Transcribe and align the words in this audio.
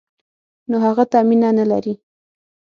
نو 0.69 0.75
هغه 0.85 1.03
ته 1.11 1.17
مینه 1.27 1.49
نه 1.57 1.65
لري. 1.71 1.93